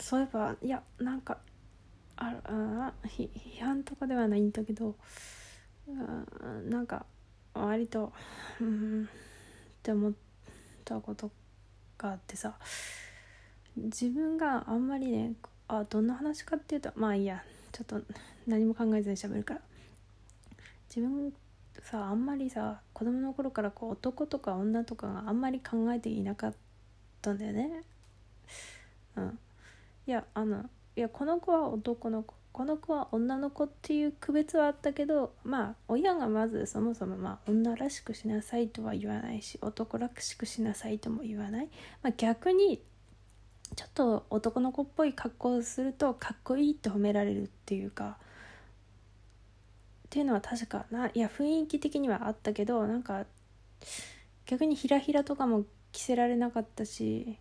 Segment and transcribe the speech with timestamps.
[0.00, 1.38] そういえばいやなんか
[2.16, 3.28] ああ批
[3.60, 4.96] 判とかではないんだけど
[6.68, 7.06] なんか
[7.54, 8.12] 割と
[8.60, 9.06] うんっ
[9.82, 10.12] て思っ
[10.84, 11.30] たこと
[11.96, 12.54] があってさ
[13.76, 15.34] 自分があんまりね
[15.68, 17.42] あどんな話かっていうとまあいいや
[17.72, 18.00] ちょっと
[18.46, 19.60] 何も考えずに喋るから。
[20.88, 21.32] 自分
[21.82, 26.54] さあんまりさ子供の頃からこう男とか女とかがあんまり考えていなかっ
[27.20, 27.82] たんだよね。
[29.16, 29.38] うん。
[30.08, 30.64] いやあの
[30.96, 41.68] いやこの子は男の子この子は女の子っていう区別はあったけどまあ親がまずそもそもまあ女らしくしなさいとは言わないし男らしくしなさいとも言わない、
[42.02, 42.80] まあ、逆に
[43.76, 48.16] ちょっと男の子っぽい格好をするとかっこいいって褒められるっていうか
[50.06, 53.26] っていうのは確かないや雰囲気的にはあったけどなんか
[54.46, 57.38] 逆にひらひらとかも着せられなかったし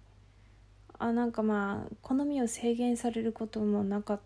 [0.99, 4.19] あなんかまあ好みを制限されることもなかっ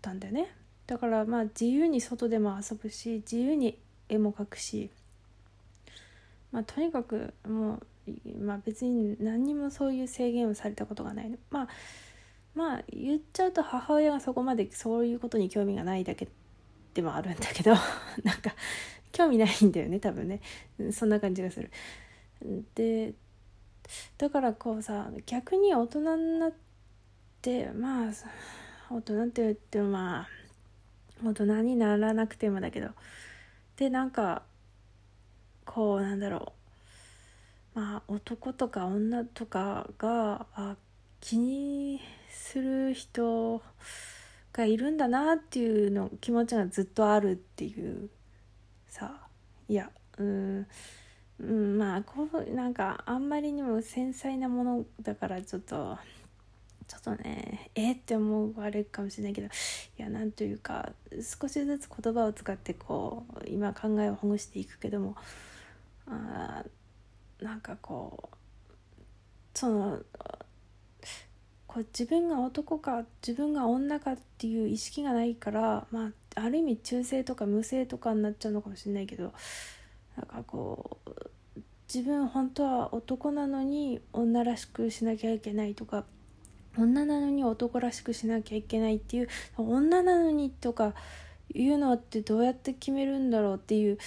[0.00, 0.48] たんだよね。
[0.86, 4.90] だからまあ自由に外でも遊ぶし自由に絵も描くし。
[6.52, 11.38] まあとにかくもうまあ別に何にもそういう制限をされたことがない。
[11.50, 11.68] まあ
[12.54, 16.28] まあ言っちゃうと母親がそこまでそういうことに興味がないだけ
[16.94, 17.72] でもあるんだけど。
[18.24, 18.54] なんか
[19.12, 20.40] 興味ないんだよね多分ね。
[20.92, 21.70] そんな感じがする。
[22.74, 23.14] で
[24.18, 26.52] だからこうさ逆に大人になっ
[27.42, 28.12] てまあ
[28.90, 30.28] 大人って言ってもまあ
[31.24, 32.88] 大人にならなくてもだけど
[33.76, 34.42] でなんか
[35.64, 36.52] こうなんだろ
[37.74, 37.78] う。
[37.78, 40.76] まあ男とか女とかがあ
[41.20, 43.60] 気にする人
[44.52, 48.08] がいるんだなっていうの気持ちがずっとあるっていう
[48.86, 49.28] さ
[49.68, 50.66] いやうん。
[51.40, 55.98] うんまあこうなんかあんまりにも繊細なものだからちょっと
[56.88, 59.50] ちょっとねえって思われるかもしれないけどい
[59.98, 60.92] やなんというか
[61.40, 65.16] 少しずつ言葉を使ってこう今考えをほぐしていくけども
[66.06, 66.64] あ
[67.40, 68.36] なんかこう
[69.58, 69.98] その
[71.66, 79.32] こう自分が男か自分が女かっていう意識がないからまあある意味中性とか無性とかになっちゃうのかもしれないけど
[80.16, 81.10] なんかこう
[81.92, 86.04] 自分本当は男なのに女らしくしなきゃいけないとか
[86.76, 90.94] 女なのに男らしくしなきゃいけないっていう女なのにとか
[91.54, 93.98] いうのってどうやって決めるんだろうっていう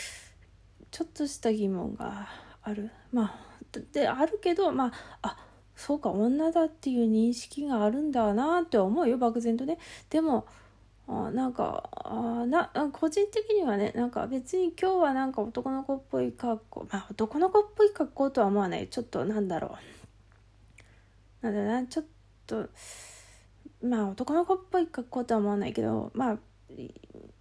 [0.91, 2.27] ちょっとした疑問が
[2.61, 2.91] ある。
[3.11, 3.49] まあ
[3.93, 5.37] であるけどまああ
[5.75, 9.77] そうか女だっていう認識があるんだなって思うよ漠然とね。
[10.09, 10.45] でも
[11.11, 18.87] あなんかあな個人的にはねなんか別に今日はなんか男の子っぽい格好まあ男の子っぽい格好とは思わない。
[18.87, 19.75] ちょっとなんだろ
[21.41, 21.45] う。
[21.45, 21.87] なんだな。
[21.87, 22.05] ちょっ
[22.45, 22.69] と
[23.81, 26.37] まあ男の子っぽい格好とは思わないけどまあ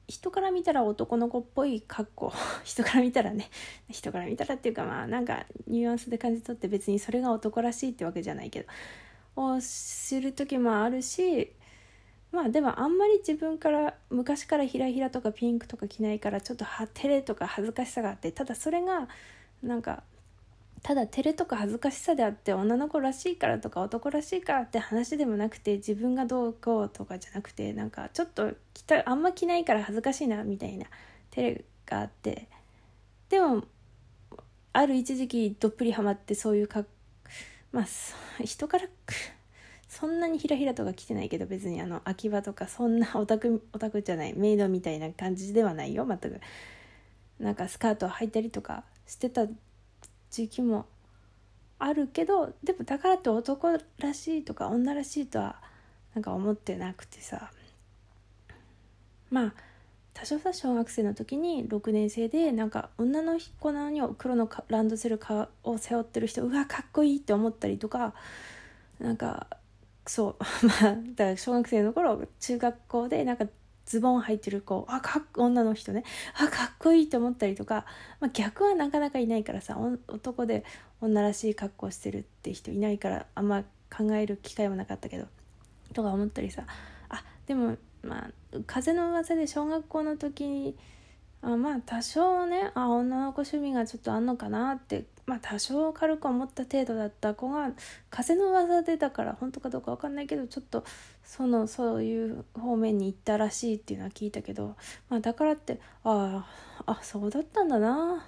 [0.07, 2.33] 人から見たら男の子っぽい格好。
[2.65, 3.51] 人から見たらね。
[3.91, 8.69] 人から見たらっていうかまあなんかニュアンスで感じ取って別にそれが男らしいってわけじゃないけど。
[9.37, 11.53] をする時もあるし
[12.31, 19.09] まあでもあんまり自分から昔からひらひらとかピンクとか着ないからちょっと照れとか恥ずかしさがあってただそれが
[19.63, 20.03] なんか
[20.83, 30.87] ただ照れとか恥ずかしさであって女の子らしいからとか男らしいからって話でもなくて自分がどうこうとかじゃなくてなんかちょっと着たあんま着ないから恥ずかしいなみたいな
[31.31, 32.49] 照れがあって。
[33.29, 33.63] でも
[34.73, 36.85] ある一時期どっぷりハマってそういうか
[37.73, 37.87] まあ
[38.45, 38.87] 人から
[39.89, 46.41] そんなにひらひらとか着てないけど別にあの秋葉とかそんな オタクオタクじゃないメイドみたいな感じではないよ全く。
[47.41, 49.47] なんかスカート履いたりとかしてた
[50.31, 50.87] 時期も
[51.79, 55.63] あるけどでもだからって男らしいとか女らしいとは
[56.15, 57.51] なんか思ってなくてさ。
[59.31, 59.55] まあ
[60.15, 65.21] 多少さ小学生の時に6年生でなんか女の子なのに黒のランドセル
[65.63, 68.15] を背負ってる人うわかっこいいって思ったりとか
[68.99, 69.47] なんか
[70.09, 70.37] そう。
[70.67, 73.47] まあだから小学生の頃中学校でなんか
[73.85, 76.05] ズボン履いてる子あかっ女の人ね。
[76.35, 77.85] あかっこいいと思ったりとか、
[78.21, 79.79] まあ、逆はなかなかいないからさ
[80.09, 80.65] 男で
[81.01, 83.65] 女らしい格好してるって人いないからあんま
[83.95, 85.27] 考える機会もなかったけど
[85.95, 86.65] とか思ったりさ。
[87.09, 88.31] あでもまあ
[88.67, 90.77] 風の噂で小学校の時に
[91.41, 97.71] あまあ多少ねあ女の子趣味がちょっとあんのかなってまあ多少軽く思った程度だった子が
[98.11, 100.85] 風の噂でだから本当かどうか分かんないけどちょっと
[101.23, 104.77] そのそういう方面に行ったらしいっていうのは聞いたけど、
[105.09, 106.47] まあ、だからってあ
[106.87, 108.27] あそうだったんだな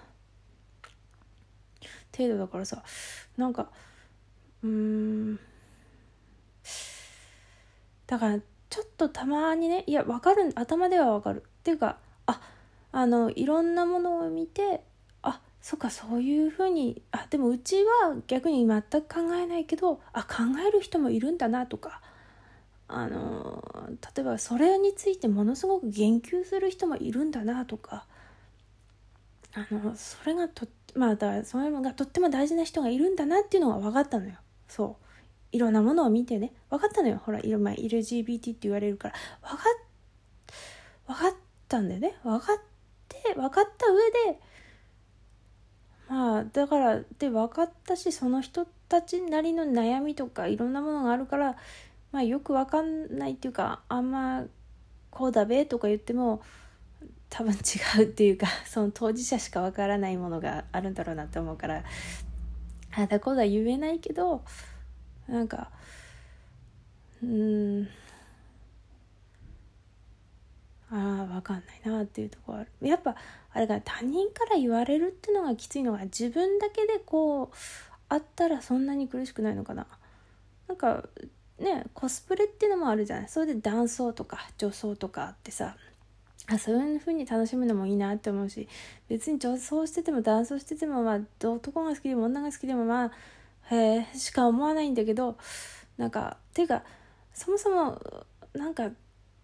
[2.16, 2.82] 程度だからさ
[3.36, 3.70] なんか
[4.62, 5.36] うん
[8.06, 11.42] だからちょっとたまにねいや分かる頭では分かる。
[11.60, 12.38] っていうかあっ
[12.92, 14.82] あのいろんなものを見て
[15.22, 22.00] あそっかそういうふうにあでもうちは逆に全く考えないけどあ考える人もいるんだなとか
[22.88, 23.62] あの
[24.14, 28.06] 例えばそれについてものすごく言及する人もいるんだなとか
[29.54, 34.34] あのそれがとまあだそれがとっても大事な人がいるんだなっていうのが分かったのよ。
[34.68, 35.06] そう。
[35.52, 36.52] いろんなものを見てね。
[36.70, 37.20] 分かったのよ。
[37.24, 39.14] ほらいろ、まあ、LGBT って言われるから。
[39.42, 39.64] 分か
[41.08, 41.34] 分かっ
[41.68, 42.16] たんだよね。
[42.22, 42.56] 分かっ
[43.10, 44.40] て分かった上で
[46.08, 51.56] まあだからで分かったしその人たちなりの悩みとかいろんなものがあるから
[52.12, 54.44] まあよく分かんないっていうかあんま
[55.10, 56.42] こうだべとか言っても
[57.28, 61.84] 多分違うっていうか その当事者しか分からないものがあるんだろうなって思うから
[62.96, 64.42] あだこうだ言えないけど
[65.28, 65.70] なんか
[67.22, 67.88] うん
[70.92, 72.68] ああ分かんないなっていうとこある。
[72.86, 73.14] やっぱ
[73.52, 77.56] あれが他人から言われるっていうのがきついのが自分だけでこう
[78.08, 79.86] あったらそんなに苦しくないのかな。
[80.68, 81.08] なんか
[81.58, 83.28] ねコスプレっていうのもあるじゃない。
[83.28, 85.76] それで男装とか女装とかってさ。
[86.46, 88.68] あそういう風に楽しむのもいいなって思うし。
[89.08, 95.36] 別に女装してても男装しててもまあ男が好きでも女が好きでもまあへえしか思わないんだけど。
[95.96, 96.82] なんかていうか
[97.34, 98.00] そもそも
[98.54, 98.90] なんか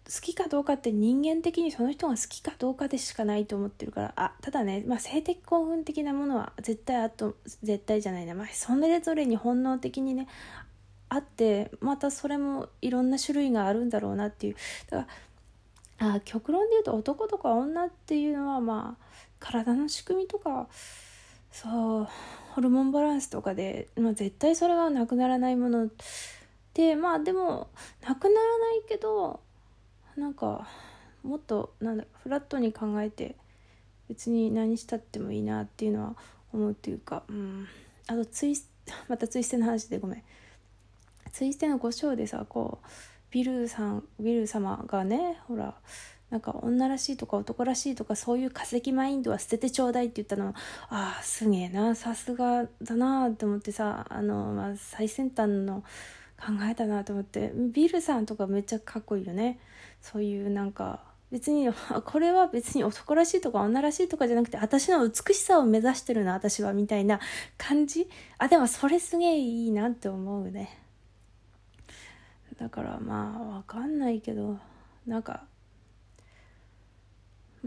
[0.07, 4.13] 好きかどうかって人間的にその人が好きかどうかでしかないと思ってるから。
[4.15, 10.27] あただね、まあ、性的興奮的なものは絶対あと絶対じゃないな、まあ、それぞれに本能的にね
[11.09, 14.55] あってまたそれもいろんな種類があるんだろうなっていう。
[14.89, 15.07] だか
[15.99, 19.05] らあ極論で言うと男とか女っていうのはまあ
[19.39, 20.67] 体の仕組みとか
[21.51, 22.07] そう
[22.53, 25.89] ホルモンバランスとかで、まあ、絶対それはなくならないもの。
[26.73, 27.67] でまあでも
[28.07, 29.41] なくならないけど
[30.17, 30.67] なんか
[31.23, 33.35] もっとなんだフラットに考えて
[34.09, 36.15] 別に何したってもいいなっていうのは
[36.53, 37.67] 思うっていうか、うん、
[38.07, 38.55] あとツイ
[39.07, 40.23] またツイステの話でごめん。
[41.31, 42.87] ツイステの5章でさこう
[43.29, 45.75] ビルさんビル様がねほら
[46.29, 50.55] なんか女らしいとか男らしいとかそういう化石マインドは捨ててちょうだいって言ったの
[50.89, 55.83] ああすげえなさすがだなって思ってさあの、まあ、最先端の
[56.39, 57.51] 考えたなと思って。
[57.73, 59.59] ビルさんとかめっちゃかっこいいよね。
[60.01, 61.01] そういうなんか
[61.31, 61.67] 別に
[62.05, 67.19] これは別に男らしいとか女らしいとかじゃなくて私の美しさを目指してるな私はみたいな
[67.57, 68.07] 感じ。
[68.37, 70.79] あでもそれすげえいいなって思うね。
[72.57, 74.57] だからまあわかんないけど
[75.05, 75.43] なんか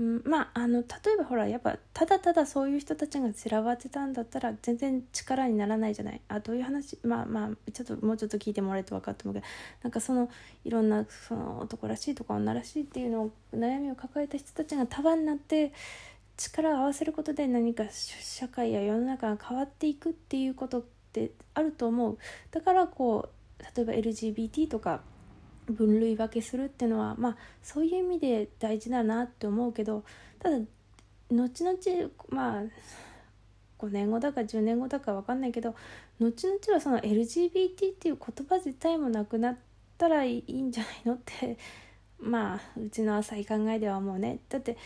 [0.00, 6.20] うん、まああの例えばほらやっぱただただそういう人たちが散らばってたんだったら全然力にならないじゃない？
[6.28, 6.98] あどういう話？
[7.04, 9.46] まあまあちょっともうちょっと聞いてもらえると分かってもけど
[9.82, 10.30] なんかその
[10.64, 15.74] いろんなその男らしいとか女らしいっていうのを悩みを抱えた人たちが束になって
[16.38, 22.16] 力を合わせることで何か社会や世の中が変わっていくっていうことってあると思う。
[22.52, 23.28] だからこ
[23.60, 25.02] う例えば LGBT とか
[25.72, 30.04] 分類分けするっていうのはまあそういう意味で大事だなって思うけど
[30.38, 30.58] ただ
[31.30, 32.62] 後々まあ
[33.78, 35.74] 5年後だか10年後だか分かんないけど
[36.20, 39.56] 後々はその LGBT っていう言葉自体もなくなっ
[39.96, 41.56] たらいいんじゃないのって
[42.20, 44.40] まあうちの浅い考えでは思うね。
[44.50, 44.76] だって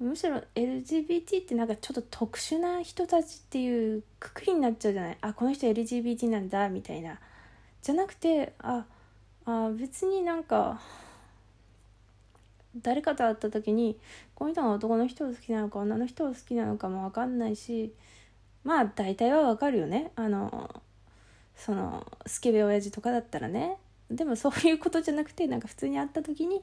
[0.00, 5.18] むしろ LGBT ってなんかちょっと特殊な人たちっていうくくりになっちゃうじゃない。
[5.20, 7.20] あこの人 LGBT なんだみたいな。
[7.82, 8.84] じゃなくてあ
[9.44, 10.80] あ別になんか
[12.76, 13.98] 誰かと会った時に
[14.34, 17.92] この人が男の人を好きなのか女の人を好きなのかも分かんないし
[18.64, 20.12] まあ大体は分かるよね。
[20.14, 20.70] あの
[21.56, 23.76] そのスケベ親父とかだったらね。
[24.10, 26.62] でもそういうことじゃなくてなんか普通に会った時に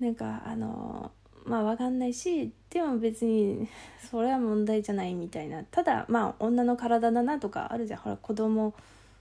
[0.00, 1.10] なんかあの
[1.44, 3.68] まあ分かんないしでも別に
[4.10, 5.64] それは問題じゃないみたいな。
[5.64, 8.00] ただまあ女の体だなとかあるじゃん。
[8.00, 8.74] ほら子供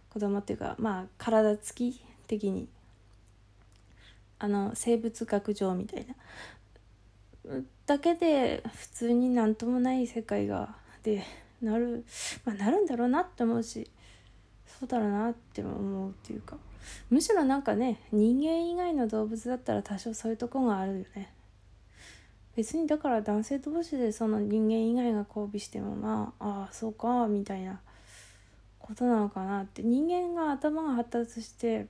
[0.10, 2.68] 子供っていうかまあ体つき的に。
[4.44, 6.16] あの生物学上みたいな。
[7.86, 11.24] だけで普通になんともない世界がで
[11.62, 12.04] なる
[12.44, 13.90] まあなるんだろうなって思うし
[14.66, 16.58] そうだろうなって思うっていうか。
[17.12, 21.32] むしろなんかね人間以外の動物だったら多少そういうとこがあるよね。
[22.56, 27.80] 別にだから男性同士でその人間以外が交尾してもまあああそうかみたいな
[28.80, 29.84] ことなのかなって。
[29.84, 31.86] 人間が頭が発達して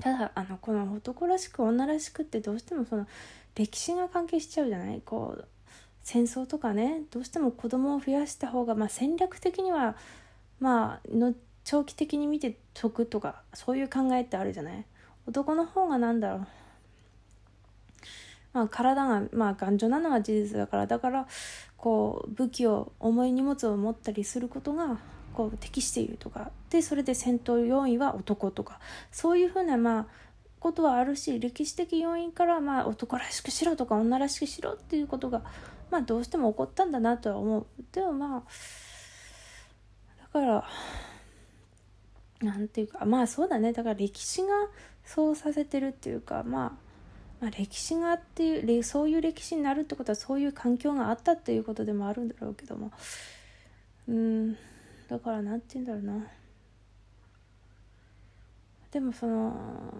[0.00, 3.06] ただあのこの男らしく女らしくってどうしてもその
[3.54, 5.00] 歴史が関係しちゃうじゃない？
[5.04, 5.48] こう
[6.02, 9.96] 戦争とかねどうしても子供を増やした方が、まあ、戦略的には
[10.60, 11.34] まあの
[11.64, 14.84] 長期的に見て得とかそういう考えってあるじゃない？
[15.26, 16.46] 男の方がなんだろう。
[18.52, 21.26] まあ、体が、まあ、頑丈なのは事実だからだから
[21.76, 24.98] こう武器を重い荷物を持ったりすることが
[25.34, 26.50] こう適しているとか。
[26.70, 28.80] でそれで戦闘要員は男とか。
[29.10, 30.06] そういうふうなまあ
[30.60, 35.42] ことはあるし歴史的要因からまあ男らしくしろとか女らしくしろっていうことが
[35.90, 37.66] まあどうしても起こったんだなとは思う。
[37.92, 38.42] でもまあ
[40.22, 40.64] だから
[42.40, 43.72] なんていうかまあそうだね。
[43.72, 44.48] だから歴史が
[45.04, 46.84] そうさせてるっていうかまあ
[47.40, 52.90] まあ、歴史がっていうそういう歴史になるってことはそういう環境があったっていうことでもあるんだろうけども。
[54.08, 54.56] うん。
[55.08, 56.26] だから何て言うんだろうな。
[58.90, 59.52] でもその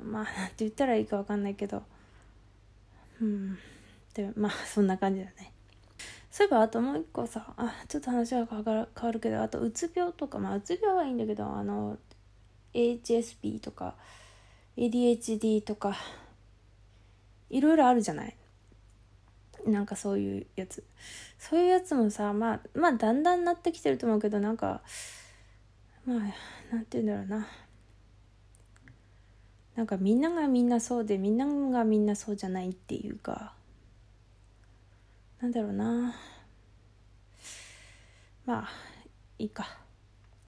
[0.04, 1.82] まあ何て言ったらいいか分かんないけど。
[3.20, 3.58] うん。
[4.14, 5.52] でまあそんな感じだね。
[6.30, 11.96] そういえばあともう一個さあちょっと話が変わるけどあとうつ病とかまあうつ病はいいんだけどあの
[12.73, 13.94] HSP とか
[14.76, 15.96] ADHD とか
[17.50, 18.37] いろいろあるじゃない？
[19.66, 20.85] なんかそういうやつ。
[21.38, 24.83] そういうやつもさまあまあだんだんなってきてると思うけどなんか
[26.06, 26.18] まあ
[26.75, 27.47] なんて言うんだろうな。
[29.76, 33.54] なんかみんながみんなそうでみんながみんなそうじゃないっていうか
[35.40, 36.14] なんだろうな。
[38.47, 38.68] まあ
[39.38, 39.83] いいか。